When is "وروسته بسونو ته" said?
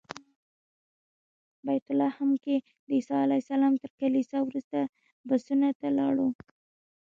4.43-5.87